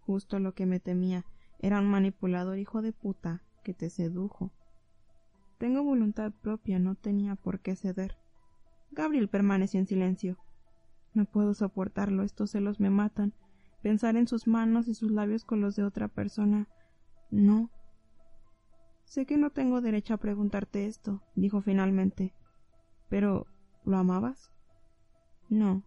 [0.00, 1.24] Justo lo que me temía.
[1.62, 4.50] Era un manipulador hijo de puta que te sedujo.
[5.58, 8.16] Tengo voluntad propia, no tenía por qué ceder.
[8.90, 10.38] Gabriel permaneció en silencio.
[11.12, 13.34] No puedo soportarlo, estos celos me matan.
[13.82, 16.66] Pensar en sus manos y sus labios con los de otra persona.
[17.30, 17.70] No.
[19.04, 22.32] Sé que no tengo derecho a preguntarte esto, dijo finalmente.
[23.10, 23.46] Pero
[23.84, 24.50] ¿lo amabas?
[25.50, 25.82] No.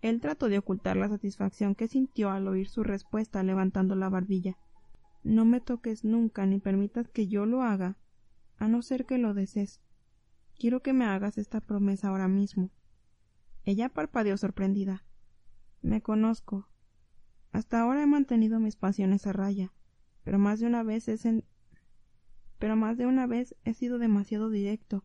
[0.00, 4.56] Él trató de ocultar la satisfacción que sintió al oír su respuesta levantando la barbilla.
[5.26, 7.98] No me toques nunca ni permitas que yo lo haga,
[8.58, 9.80] a no ser que lo desees.
[10.56, 12.70] Quiero que me hagas esta promesa ahora mismo.
[13.64, 15.04] Ella parpadeó sorprendida.
[15.82, 16.68] Me conozco.
[17.50, 19.72] Hasta ahora he mantenido mis pasiones a raya,
[20.22, 21.10] pero más de una vez
[22.60, 25.04] pero más de una vez he sido demasiado directo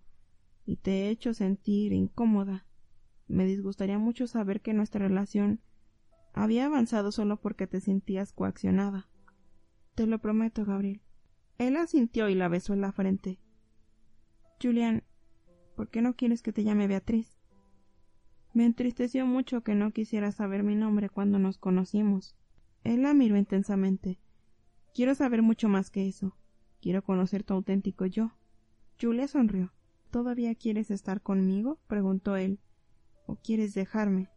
[0.68, 2.68] y te he hecho sentir incómoda.
[3.28, 5.62] Me disgustaría mucho saber que nuestra relación
[6.32, 9.11] había avanzado solo porque te sentías coaccionada.
[9.96, 11.02] Te lo prometo, Gabriel.
[11.58, 13.40] Él asintió y la besó en la frente.
[14.62, 15.04] Julián,
[15.76, 17.42] ¿por qué no quieres que te llame Beatriz?
[18.54, 22.36] Me entristeció mucho que no quisiera saber mi nombre cuando nos conocimos.
[22.84, 24.20] Él la miró intensamente.
[24.94, 26.36] Quiero saber mucho más que eso.
[26.82, 28.32] Quiero conocer tu auténtico yo.
[29.00, 29.74] Julia sonrió.
[30.10, 31.80] ¿Todavía quieres estar conmigo?
[31.88, 32.60] preguntó él.
[33.26, 34.30] ¿O quieres dejarme?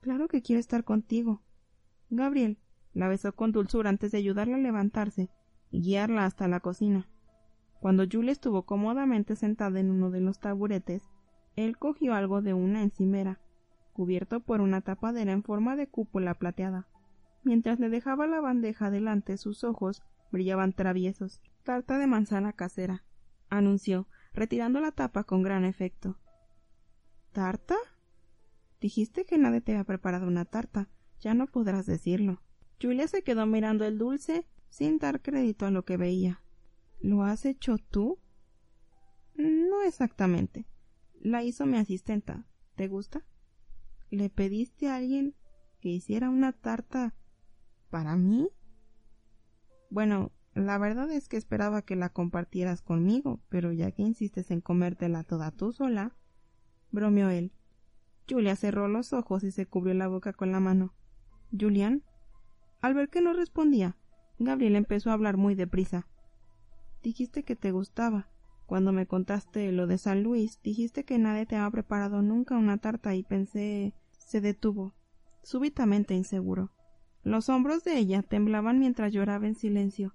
[0.00, 1.42] Claro que quiero estar contigo.
[2.08, 2.58] Gabriel,
[2.94, 5.28] la besó con dulzura antes de ayudarla a levantarse
[5.70, 7.08] y guiarla hasta la cocina.
[7.80, 11.02] Cuando Julia estuvo cómodamente sentada en uno de los taburetes,
[11.56, 13.40] él cogió algo de una encimera,
[13.92, 16.88] cubierto por una tapadera en forma de cúpula plateada.
[17.42, 20.02] Mientras le dejaba la bandeja delante, sus ojos
[20.32, 21.42] brillaban traviesos.
[21.62, 23.04] Tarta de manzana casera,
[23.50, 26.18] anunció, retirando la tapa con gran efecto.
[27.32, 27.76] ¿Tarta?
[28.80, 30.88] Dijiste que nadie te había preparado una tarta.
[31.20, 32.43] Ya no podrás decirlo.
[32.80, 36.42] Julia se quedó mirando el dulce sin dar crédito a lo que veía.
[37.00, 38.18] ¿Lo has hecho tú?
[39.34, 40.66] No exactamente.
[41.20, 42.46] La hizo mi asistenta.
[42.74, 43.24] ¿Te gusta?
[44.10, 45.34] ¿Le pediste a alguien
[45.80, 47.14] que hiciera una tarta
[47.90, 48.48] para mí?
[49.90, 54.60] Bueno, la verdad es que esperaba que la compartieras conmigo, pero ya que insistes en
[54.60, 56.16] comértela toda tú sola,
[56.90, 57.52] bromeó él.
[58.28, 60.94] Julia cerró los ojos y se cubrió la boca con la mano.
[61.58, 62.02] Julián,
[62.84, 63.96] al ver que no respondía,
[64.38, 66.06] Gabriel empezó a hablar muy deprisa.
[67.02, 68.28] Dijiste que te gustaba.
[68.66, 72.76] Cuando me contaste lo de San Luis, dijiste que nadie te había preparado nunca una
[72.76, 73.94] tarta y pensé.
[74.18, 74.92] se detuvo,
[75.42, 76.72] súbitamente inseguro.
[77.22, 80.14] Los hombros de ella temblaban mientras lloraba en silencio.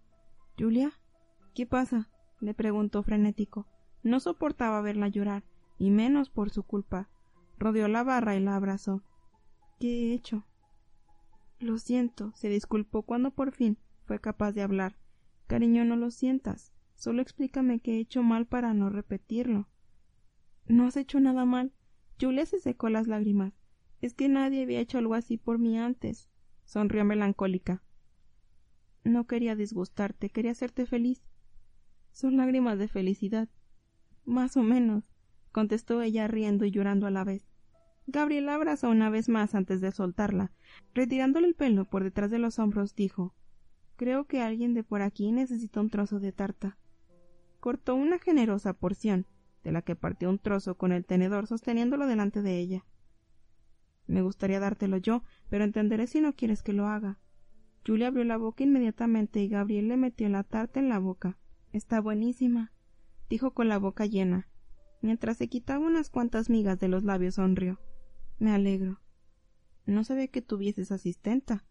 [0.56, 0.92] Julia,
[1.56, 2.12] ¿qué pasa?
[2.40, 3.66] le preguntó frenético.
[4.04, 5.44] No soportaba verla llorar,
[5.80, 7.10] y menos por su culpa.
[7.58, 9.02] Rodeó la barra y la abrazó.
[9.80, 10.46] ¿Qué he hecho?
[11.60, 14.98] Lo siento, se disculpó cuando por fin fue capaz de hablar.
[15.48, 16.72] Cariño, no lo sientas.
[16.96, 19.68] Solo explícame qué he hecho mal para no repetirlo.
[20.68, 21.74] No has hecho nada mal.
[22.20, 23.54] Julia se secó las lágrimas.
[24.02, 26.30] Es que nadie había hecho algo así por mí antes.
[26.64, 27.84] Sonrió melancólica.
[29.04, 31.24] No quería disgustarte, quería hacerte feliz.
[32.12, 33.50] Son lágrimas de felicidad.
[34.24, 35.12] Más o menos,
[35.52, 37.49] contestó ella riendo y llorando a la vez.
[38.12, 40.52] Gabriel abrazó una vez más antes de soltarla.
[40.96, 43.36] Retirándole el pelo por detrás de los hombros, dijo
[43.98, 46.78] Creo que alguien de por aquí necesita un trozo de tarta.
[47.60, 49.28] Cortó una generosa porción,
[49.64, 52.86] de la que partió un trozo con el tenedor sosteniéndolo delante de ella.
[54.08, 57.20] Me gustaría dártelo yo, pero entenderé si no quieres que lo haga.
[57.86, 61.38] Julia abrió la boca inmediatamente y Gabriel le metió la tarta en la boca.
[61.74, 62.72] Está buenísima,
[63.30, 64.48] dijo con la boca llena.
[65.02, 67.80] Mientras se quitaba unas cuantas migas de los labios sonrió.
[68.40, 69.00] Me alegro.
[69.86, 71.66] No sabía que tuvieses asistenta.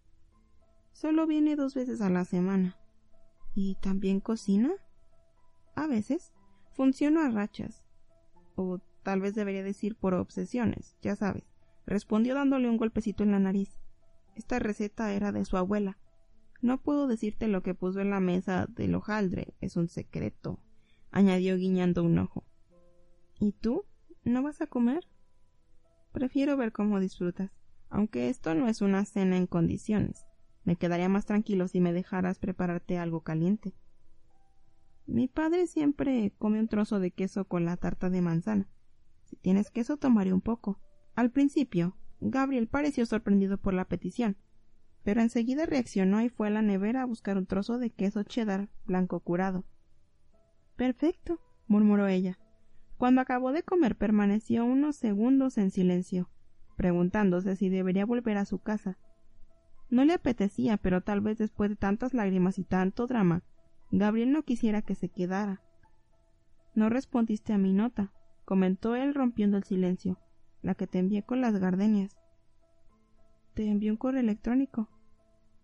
[0.93, 2.77] Solo viene dos veces a la semana.
[3.55, 4.71] ¿Y también cocina?
[5.75, 6.33] A veces.
[6.73, 7.83] Funciono a rachas.
[8.55, 11.49] O tal vez debería decir por obsesiones, ya sabes
[11.89, 13.81] respondió dándole un golpecito en la nariz.
[14.37, 15.99] Esta receta era de su abuela.
[16.61, 20.61] No puedo decirte lo que puso en la mesa del hojaldre, es un secreto,
[21.11, 22.45] añadió guiñando un ojo.
[23.41, 23.85] ¿Y tú?
[24.25, 25.07] ¿No vas a comer?
[26.13, 27.51] Prefiero ver cómo disfrutas,
[27.91, 30.27] aunque esto no es una cena en condiciones.
[30.65, 33.75] Me quedaría más tranquilo si me dejaras prepararte algo caliente.
[35.07, 38.69] Mi padre siempre come un trozo de queso con la tarta de manzana.
[39.25, 40.81] Si tienes queso, tomaré un poco.
[41.15, 44.37] Al principio, Gabriel pareció sorprendido por la petición,
[45.05, 48.69] pero enseguida reaccionó y fue a la nevera a buscar un trozo de queso cheddar
[48.85, 49.65] blanco curado.
[50.77, 52.39] Perfecto, murmuró ella.
[52.99, 56.29] Cuando acabó de comer permaneció unos segundos en silencio,
[56.77, 58.99] preguntándose si debería volver a su casa.
[59.89, 63.43] No le apetecía, pero tal vez después de tantas lágrimas y tanto drama,
[63.91, 65.63] Gabriel no quisiera que se quedara.
[66.75, 68.13] No respondiste a mi nota,
[68.45, 70.19] comentó él rompiendo el silencio
[70.63, 72.17] la que te envié con las gardenias.
[73.55, 74.89] Te envié un correo electrónico.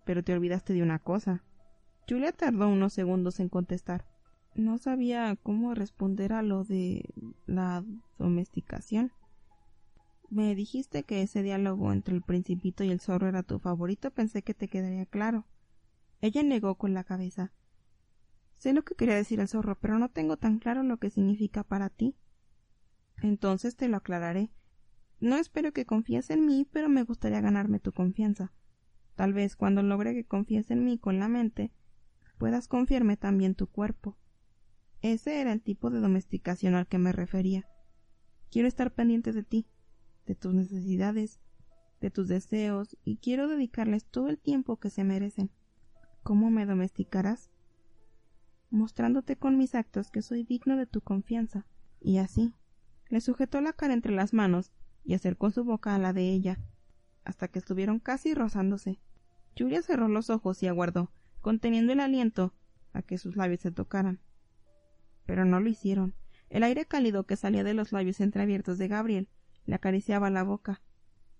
[0.04, 1.42] Pero te olvidaste de una cosa.
[2.08, 4.04] Julia tardó unos segundos en contestar.
[4.54, 7.04] No sabía cómo responder a lo de
[7.46, 7.84] la
[8.18, 9.12] domesticación.
[10.30, 14.42] Me dijiste que ese diálogo entre el principito y el zorro era tu favorito, pensé
[14.42, 15.44] que te quedaría claro.
[16.20, 17.52] Ella negó con la cabeza.
[18.54, 21.64] Sé lo que quería decir el zorro, pero no tengo tan claro lo que significa
[21.64, 22.16] para ti.
[23.22, 24.50] Entonces te lo aclararé.
[25.20, 28.52] No espero que confíes en mí, pero me gustaría ganarme tu confianza.
[29.16, 31.72] Tal vez cuando logre que confíes en mí con la mente,
[32.38, 34.16] puedas confiarme también tu cuerpo.
[35.04, 37.68] Ese era el tipo de domesticación al que me refería.
[38.50, 39.66] Quiero estar pendiente de ti,
[40.24, 41.40] de tus necesidades,
[42.00, 45.50] de tus deseos, y quiero dedicarles todo el tiempo que se merecen.
[46.22, 47.50] ¿Cómo me domesticarás?
[48.70, 51.66] Mostrándote con mis actos que soy digno de tu confianza.
[52.00, 52.54] Y así.
[53.10, 54.72] Le sujetó la cara entre las manos
[55.04, 56.60] y acercó su boca a la de ella,
[57.24, 59.00] hasta que estuvieron casi rozándose.
[59.54, 61.12] Julia cerró los ojos y aguardó,
[61.42, 62.54] conteniendo el aliento,
[62.94, 64.23] a que sus labios se tocaran.
[65.26, 66.14] Pero no lo hicieron.
[66.50, 69.28] El aire cálido que salía de los labios entreabiertos de Gabriel
[69.66, 70.82] le acariciaba la boca.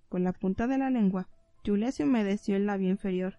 [0.09, 1.29] Con la punta de la lengua,
[1.65, 3.39] Julia se humedeció el labio inferior.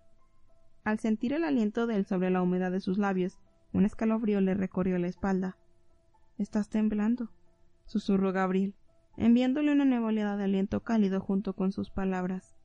[0.83, 3.39] Al sentir el aliento de él sobre la humedad de sus labios,
[3.73, 5.57] un escalofrío le recorrió la espalda.
[6.37, 7.31] Estás temblando,
[7.85, 8.75] susurró Gabriel
[9.17, 12.55] enviándole una nueva de aliento cálido junto con sus palabras.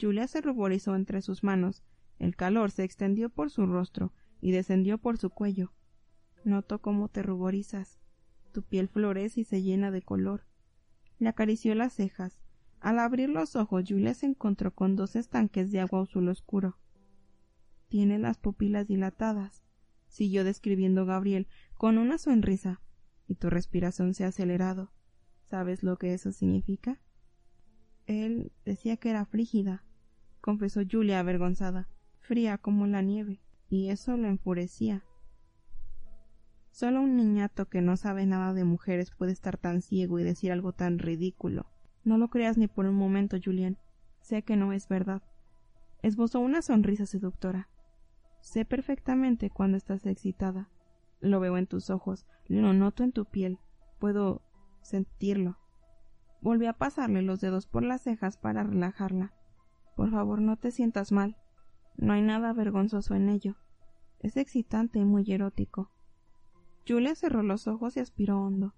[0.00, 1.82] Julia se ruborizó entre sus manos,
[2.18, 5.72] el calor se extendió por su rostro y descendió por su cuello.
[6.44, 7.98] Noto cómo te ruborizas.
[8.52, 10.46] Tu piel florece y se llena de color.
[11.18, 12.40] Le acarició las cejas.
[12.80, 16.78] Al abrir los ojos, Julia se encontró con dos estanques de agua azul oscuro.
[17.88, 19.62] Tiene las pupilas dilatadas,
[20.08, 22.80] siguió describiendo Gabriel con una sonrisa,
[23.28, 24.92] y tu respiración se ha acelerado.
[25.42, 27.00] ¿Sabes lo que eso significa?
[28.06, 29.84] Él decía que era frígida,
[30.40, 31.88] confesó Julia avergonzada,
[32.20, 35.04] fría como la nieve, y eso lo enfurecía.
[36.70, 40.52] Solo un niñato que no sabe nada de mujeres puede estar tan ciego y decir
[40.52, 41.66] algo tan ridículo.
[42.04, 43.78] No lo creas ni por un momento, Julián.
[44.20, 45.22] Sé que no es verdad.
[46.02, 47.68] Esbozó una sonrisa seductora.
[48.40, 50.70] Sé perfectamente cuando estás excitada.
[51.20, 53.58] Lo veo en tus ojos, lo noto en tu piel.
[53.98, 54.42] Puedo
[54.80, 55.58] sentirlo.
[56.40, 59.34] Volví a pasarle los dedos por las cejas para relajarla.
[59.94, 61.36] Por favor, no te sientas mal.
[61.96, 63.56] No hay nada vergonzoso en ello.
[64.20, 65.90] Es excitante y muy erótico.
[66.86, 68.74] Julia cerró los ojos y aspiró hondo.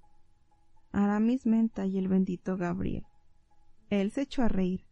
[0.92, 3.06] Aramis Menta y el bendito Gabriel.
[3.88, 4.86] Él se echó a reír.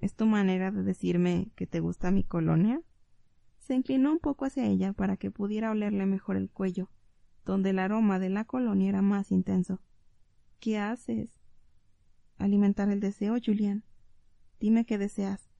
[0.00, 2.80] ¿Es tu manera de decirme que te gusta mi colonia?
[3.58, 6.90] Se inclinó un poco hacia ella para que pudiera olerle mejor el cuello.
[7.44, 9.80] donde el aroma de la colonia era más intenso.
[10.60, 11.40] ¿Qué haces?
[12.38, 13.84] Alimentar el deseo, Julián.
[14.60, 15.50] Dime qué deseas.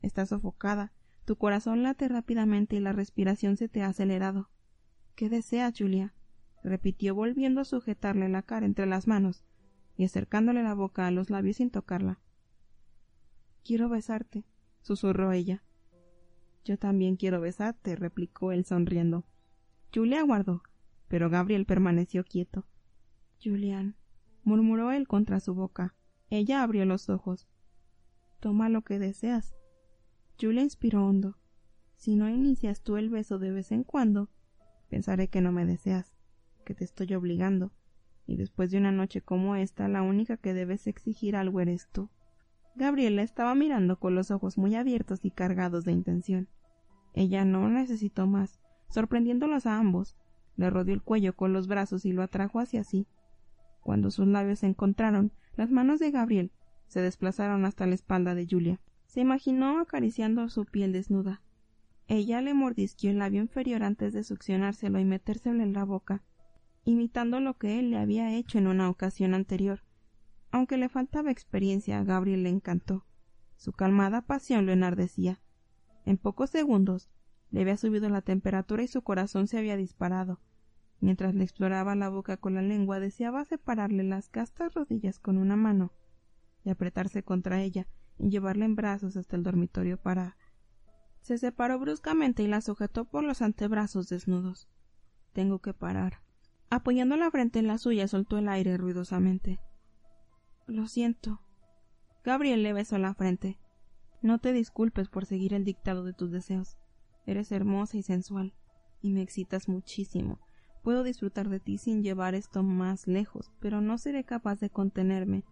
[0.00, 0.92] Estás sofocada,
[1.24, 4.50] tu corazón late rápidamente y la respiración se te ha acelerado.
[5.16, 6.14] ¿Qué deseas, Julia?
[6.64, 9.44] Repitió volviendo a sujetarle la cara entre las manos
[9.96, 12.18] y acercándole la boca a los labios sin tocarla.
[13.62, 14.44] Quiero besarte,
[14.80, 15.62] susurró ella.
[16.64, 19.24] Yo también quiero besarte, replicó él sonriendo.
[19.94, 20.62] Julia aguardó,
[21.08, 22.66] pero Gabriel permaneció quieto.
[23.42, 23.96] Julián,
[24.42, 25.94] murmuró él contra su boca.
[26.30, 27.46] Ella abrió los ojos.
[28.40, 29.54] Toma lo que deseas.
[30.40, 31.38] Julia inspiró hondo.
[31.96, 34.30] Si no inicias tú el beso de vez en cuando,
[34.88, 36.13] pensaré que no me deseas,
[36.64, 37.72] que te estoy obligando,
[38.26, 42.08] y después de una noche como esta, la única que debes exigir algo eres tú.
[42.74, 46.48] Gabriela estaba mirando con los ojos muy abiertos y cargados de intención.
[47.12, 48.58] Ella no necesitó más.
[48.88, 50.16] Sorprendiéndolos a ambos,
[50.56, 53.06] le rodeó el cuello con los brazos y lo atrajo hacia sí.
[53.80, 56.50] Cuando sus labios se encontraron, las manos de Gabriel
[56.88, 58.80] se desplazaron hasta la espalda de Julia.
[59.06, 61.42] Se imaginó acariciando su piel desnuda.
[62.08, 66.22] Ella le mordisqueó el labio inferior antes de succionárselo y metérselo en la boca,
[66.84, 69.82] imitando lo que él le había hecho en una ocasión anterior.
[70.50, 73.06] Aunque le faltaba experiencia, a Gabriel le encantó.
[73.56, 75.40] Su calmada pasión lo enardecía.
[76.04, 77.10] En pocos segundos
[77.50, 80.40] le había subido la temperatura y su corazón se había disparado.
[81.00, 85.56] Mientras le exploraba la boca con la lengua, deseaba separarle las castas rodillas con una
[85.56, 85.92] mano
[86.64, 87.86] y apretarse contra ella
[88.18, 90.36] y llevarla en brazos hasta el dormitorio para.
[91.20, 94.68] Se separó bruscamente y la sujetó por los antebrazos desnudos.
[95.32, 96.23] Tengo que parar.
[96.74, 99.60] Apoyando la frente en la suya, soltó el aire ruidosamente.
[100.66, 101.40] Lo siento.
[102.24, 103.60] Gabriel le besó la frente.
[104.22, 106.76] No te disculpes por seguir el dictado de tus deseos.
[107.26, 108.54] Eres hermosa y sensual,
[109.02, 110.40] y me excitas muchísimo.
[110.82, 115.44] Puedo disfrutar de ti sin llevar esto más lejos, pero no seré capaz de contenerme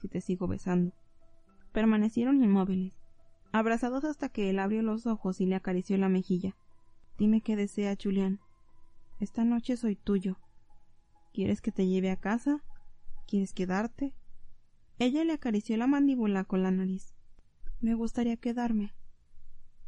[0.00, 0.92] si te sigo besando.
[1.70, 2.98] Permanecieron inmóviles,
[3.52, 6.56] abrazados hasta que él abrió los ojos y le acarició la mejilla.
[7.16, 8.40] Dime qué desea, Julián.
[9.20, 10.36] Esta noche soy tuyo.
[11.34, 12.62] ¿Quieres que te lleve a casa?
[13.26, 14.14] ¿Quieres quedarte?
[15.00, 17.16] Ella le acarició la mandíbula con la nariz.
[17.80, 18.94] Me gustaría quedarme.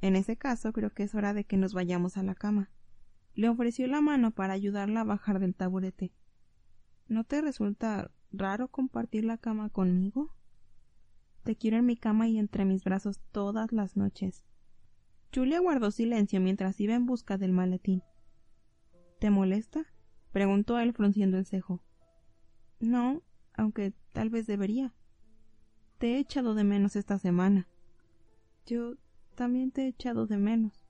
[0.00, 2.72] En ese caso creo que es hora de que nos vayamos a la cama.
[3.34, 6.12] Le ofreció la mano para ayudarla a bajar del taburete.
[7.06, 10.34] ¿No te resulta raro compartir la cama conmigo?
[11.44, 14.44] Te quiero en mi cama y entre mis brazos todas las noches.
[15.32, 18.02] Julia guardó silencio mientras iba en busca del maletín.
[19.20, 19.86] ¿Te molesta?
[20.32, 21.82] Preguntó él frunciendo el cejo.
[22.80, 23.22] No,
[23.54, 24.94] aunque tal vez debería.
[25.98, 27.68] Te he echado de menos esta semana.
[28.66, 28.96] Yo
[29.34, 30.86] también te he echado de menos.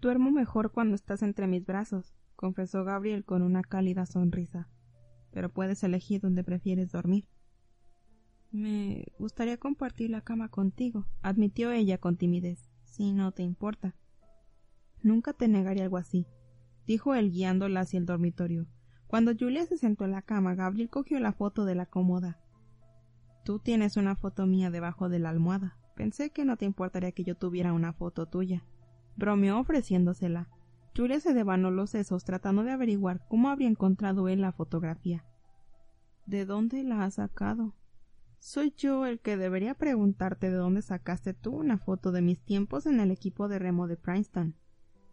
[0.00, 4.68] Duermo mejor cuando estás entre mis brazos, confesó Gabriel con una cálida sonrisa.
[5.30, 7.28] Pero puedes elegir dónde prefieres dormir.
[8.50, 13.96] Me gustaría compartir la cama contigo, admitió ella con timidez, si no te importa.
[15.02, 16.26] Nunca te negaré algo así,
[16.86, 18.66] dijo él guiándola hacia el dormitorio.
[19.06, 22.40] Cuando Julia se sentó en la cama, Gabriel cogió la foto de la cómoda.
[23.44, 25.76] Tú tienes una foto mía debajo de la almohada.
[25.96, 28.64] Pensé que no te importaría que yo tuviera una foto tuya.
[29.16, 30.48] Bromeó ofreciéndosela.
[30.96, 35.24] Julia se devanó los sesos tratando de averiguar cómo habría encontrado él la fotografía.
[36.26, 37.74] ¿De dónde la has sacado?
[38.38, 42.86] Soy yo el que debería preguntarte de dónde sacaste tú una foto de mis tiempos
[42.86, 44.56] en el equipo de remo de Princeton,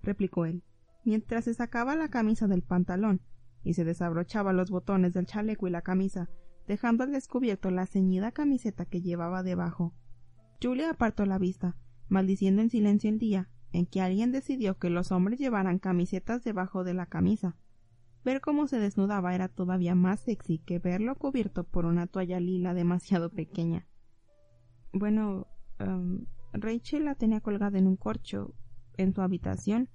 [0.01, 0.63] replicó él,
[1.10, 3.22] mientras se sacaba la camisa del pantalón
[3.63, 6.30] y se desabrochaba los botones del chaleco y la camisa,
[6.67, 9.95] dejando al descubierto la ceñida camiseta que llevaba debajo.
[10.62, 11.76] Julia apartó la vista,
[12.10, 16.84] maldiciendo en silencio el día en que alguien decidió que los hombres llevaran camisetas debajo
[16.84, 17.58] de la camisa.
[18.24, 22.76] Ver cómo se desnudaba era todavía más sexy que verlo cubierto por una toalla lila
[22.76, 23.88] demasiado pequeña.
[24.93, 25.48] Bueno,
[25.80, 28.54] um, Rachel la tenía colgada en un corcho
[28.95, 29.89] en su habitación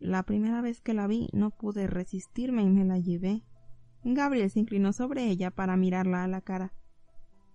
[0.00, 3.42] la primera vez que la vi no pude resistirme y me la llevé.
[4.04, 6.72] Gabriel se inclinó sobre ella para mirarla a la cara.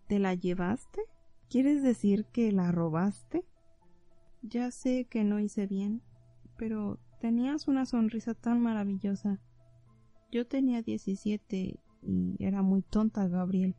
[0.07, 1.01] ¿Te la llevaste?
[1.49, 3.45] ¿Quieres decir que la robaste?
[4.41, 6.01] Ya sé que no hice bien,
[6.57, 9.39] pero tenías una sonrisa tan maravillosa.
[10.31, 13.75] Yo tenía diecisiete y era muy tonta, Gabriel.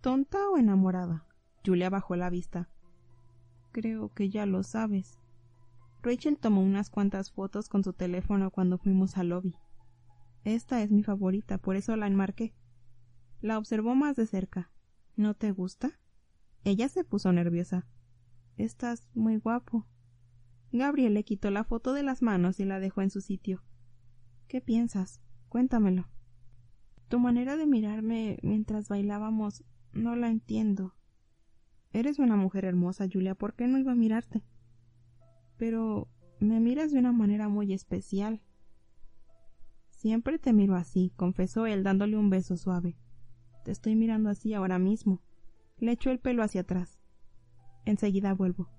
[0.00, 1.26] ¿Tonta o enamorada?
[1.64, 2.68] Julia bajó la vista.
[3.72, 5.19] Creo que ya lo sabes.
[6.02, 9.56] Rachel tomó unas cuantas fotos con su teléfono cuando fuimos al lobby.
[10.44, 12.54] Esta es mi favorita, por eso la enmarqué.
[13.40, 14.70] La observó más de cerca.
[15.16, 15.98] ¿No te gusta?
[16.64, 17.86] Ella se puso nerviosa.
[18.56, 19.86] Estás muy guapo.
[20.72, 23.62] Gabriel le quitó la foto de las manos y la dejó en su sitio.
[24.48, 25.20] ¿Qué piensas?
[25.48, 26.08] Cuéntamelo.
[27.08, 30.94] Tu manera de mirarme mientras bailábamos no la entiendo.
[31.92, 34.44] Eres una mujer hermosa, Julia, ¿por qué no iba a mirarte?
[35.60, 36.08] Pero
[36.40, 38.40] me miras de una manera muy especial.
[39.90, 42.96] Siempre te miro así, confesó él dándole un beso suave.
[43.66, 45.20] Te estoy mirando así ahora mismo.
[45.76, 46.98] Le echó el pelo hacia atrás.
[47.84, 48.70] Enseguida vuelvo.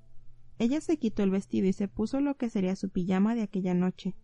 [0.58, 3.76] Ella se quitó el vestido y se puso lo que sería su pijama de aquella
[3.76, 4.16] noche.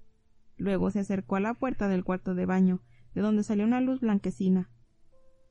[0.57, 2.81] Luego se acercó a la puerta del cuarto de baño,
[3.13, 4.71] de donde salió una luz blanquecina.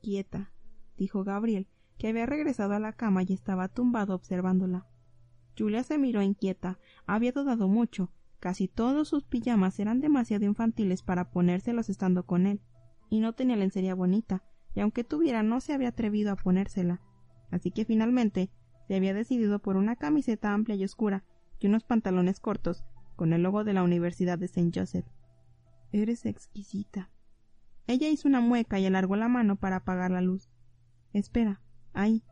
[0.03, 0.51] Quieta,
[0.97, 4.89] dijo Gabriel, que había regresado a la cama y estaba tumbado observándola.
[5.57, 6.79] Julia se miró inquieta.
[7.07, 8.11] Había dudado mucho.
[8.41, 12.61] Casi todos sus pijamas eran demasiado infantiles para ponérselos estando con él,
[13.09, 14.45] y no tenía lencería bonita,
[14.75, 17.01] y aunque tuviera no se había atrevido a ponérsela.
[17.51, 18.51] Así que finalmente
[18.87, 21.25] se había decidido por una camiseta amplia y oscura
[21.59, 22.85] y unos pantalones cortos
[23.17, 24.71] con el logo de la Universidad de St.
[24.79, 25.07] Joseph.
[25.93, 27.11] Eres exquisita.
[27.87, 30.51] Ella hizo una mueca y alargó la mano para apagar la luz.
[31.13, 31.63] Espera,
[31.95, 32.23] ahí,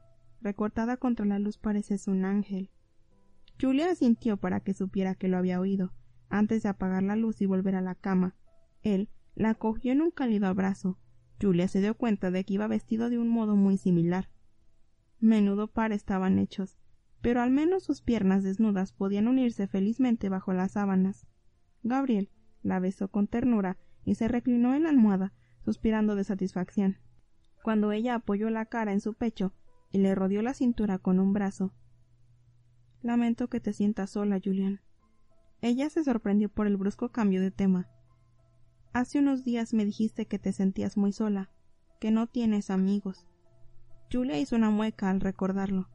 [0.42, 2.70] recortada contra la luz pareces un ángel.
[3.60, 5.92] Julia asintió para que supiera que lo había oído,
[6.28, 8.34] antes de apagar la luz y volver a la cama.
[8.82, 10.98] Él la cogió en un cálido abrazo.
[11.40, 14.30] Julia se dio cuenta de que iba vestido de un modo muy similar.
[15.20, 16.78] Menudo par estaban hechos,
[17.20, 21.26] pero al menos sus piernas desnudas podían unirse felizmente bajo las sábanas.
[21.82, 22.30] Gabriel
[22.62, 25.32] la besó con ternura y se reclinó en la almohada,
[25.64, 26.98] suspirando de satisfacción.
[27.62, 29.54] Cuando ella apoyó la cara en su pecho
[29.90, 31.72] y le rodeó la cintura con un brazo.
[33.04, 34.80] Lamento que te sientas sola, Julián.
[35.60, 37.86] Ella se sorprendió por el brusco cambio de tema.
[38.94, 41.50] Hace unos días me dijiste que te sentías muy sola,
[42.00, 43.26] que no tienes amigos.
[44.10, 45.90] Julia hizo una mueca al recordarlo.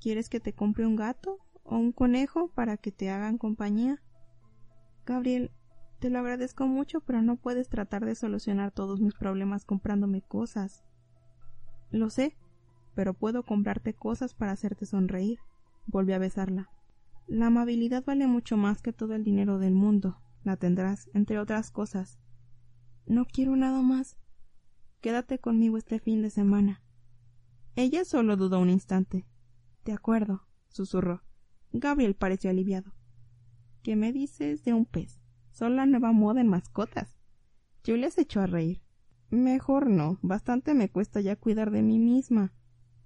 [0.00, 4.02] ¿Quieres que te compre un gato o un conejo para que te hagan compañía?
[5.04, 5.50] Gabriel,
[6.00, 10.84] te lo agradezco mucho, pero no puedes tratar de solucionar todos mis problemas comprándome cosas.
[11.90, 12.34] Lo sé,
[12.94, 15.38] pero puedo comprarte cosas para hacerte sonreír.
[15.86, 16.70] Volvió a besarla.
[17.26, 20.18] La amabilidad vale mucho más que todo el dinero del mundo.
[20.42, 22.18] La tendrás, entre otras cosas.
[23.06, 24.16] No quiero nada más.
[25.00, 26.82] Quédate conmigo este fin de semana.
[27.76, 29.26] Ella solo dudó un instante.
[29.84, 31.22] De acuerdo, susurró.
[31.72, 32.94] Gabriel pareció aliviado.
[33.82, 35.20] ¿Qué me dices de un pez?
[35.50, 37.18] Son la nueva moda en mascotas.
[37.84, 38.82] Julia se echó a reír.
[39.30, 42.54] Mejor no, bastante me cuesta ya cuidar de mí misma,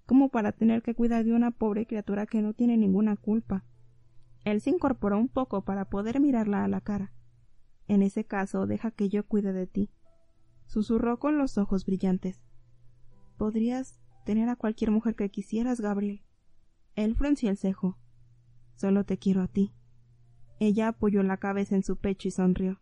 [0.09, 3.66] como para tener que cuidar de una pobre criatura que no tiene ninguna culpa.
[4.44, 7.12] Él se incorporó un poco para poder mirarla a la cara.
[7.88, 9.90] En ese caso, deja que yo cuide de ti.
[10.64, 12.40] Susurró con los ojos brillantes.
[13.36, 16.22] ¿Podrías tener a cualquier mujer que quisieras, Gabriel.
[16.96, 17.98] Él frunció el cejo.
[18.76, 19.74] Solo te quiero a ti.
[20.59, 22.80] Ella apoyó la cabeza en su pecho y sonrió.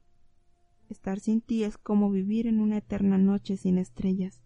[0.89, 4.45] Estar sin ti es como vivir en una eterna noche sin estrellas.